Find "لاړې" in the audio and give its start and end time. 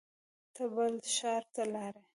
1.73-2.03